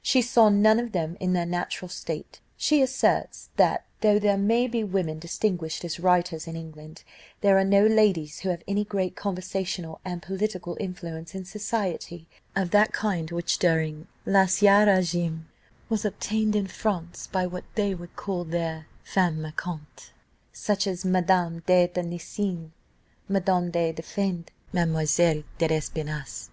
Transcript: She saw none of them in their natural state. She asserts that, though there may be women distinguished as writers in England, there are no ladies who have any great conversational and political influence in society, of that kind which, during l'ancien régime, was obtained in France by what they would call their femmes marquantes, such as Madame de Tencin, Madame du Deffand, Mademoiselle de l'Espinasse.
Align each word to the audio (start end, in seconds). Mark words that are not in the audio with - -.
She 0.00 0.22
saw 0.22 0.48
none 0.48 0.80
of 0.80 0.92
them 0.92 1.18
in 1.20 1.34
their 1.34 1.44
natural 1.44 1.90
state. 1.90 2.40
She 2.56 2.80
asserts 2.80 3.50
that, 3.56 3.84
though 4.00 4.18
there 4.18 4.38
may 4.38 4.66
be 4.66 4.82
women 4.82 5.18
distinguished 5.18 5.84
as 5.84 6.00
writers 6.00 6.46
in 6.46 6.56
England, 6.56 7.04
there 7.42 7.58
are 7.58 7.66
no 7.66 7.86
ladies 7.86 8.38
who 8.38 8.48
have 8.48 8.62
any 8.66 8.82
great 8.82 9.14
conversational 9.14 10.00
and 10.02 10.22
political 10.22 10.78
influence 10.80 11.34
in 11.34 11.44
society, 11.44 12.26
of 12.56 12.70
that 12.70 12.94
kind 12.94 13.30
which, 13.30 13.58
during 13.58 14.06
l'ancien 14.24 14.86
régime, 14.86 15.42
was 15.90 16.06
obtained 16.06 16.56
in 16.56 16.66
France 16.66 17.26
by 17.30 17.46
what 17.46 17.64
they 17.74 17.94
would 17.94 18.16
call 18.16 18.44
their 18.44 18.86
femmes 19.04 19.42
marquantes, 19.42 20.12
such 20.50 20.86
as 20.86 21.04
Madame 21.04 21.62
de 21.66 21.88
Tencin, 21.88 22.70
Madame 23.28 23.70
du 23.70 23.92
Deffand, 23.92 24.48
Mademoiselle 24.72 25.42
de 25.58 25.68
l'Espinasse. 25.68 26.48